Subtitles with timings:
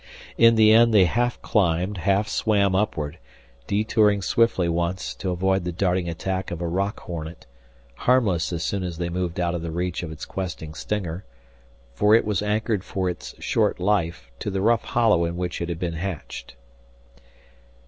[0.35, 3.19] In the end they half climbed, half swam upward,
[3.67, 7.45] detouring swiftly once to avoid the darting attack of a rock hornet,
[7.97, 11.23] harmless as soon as they moved out of the reach of its questing stinger,
[11.93, 15.69] for it was anchored for its short life to the rough hollow in which it
[15.69, 16.55] had been hatched.